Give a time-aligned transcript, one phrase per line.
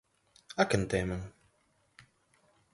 [0.63, 1.21] A quen temen?